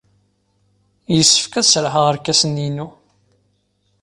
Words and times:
Yessefk 1.15 1.53
ad 1.55 1.65
sserrḥeɣ 1.67 2.05
irkasen-inu. 2.11 2.87